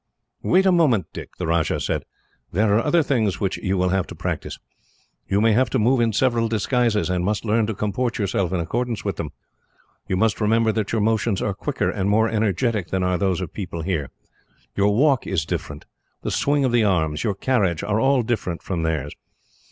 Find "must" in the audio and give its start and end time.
7.23-7.45, 10.17-10.41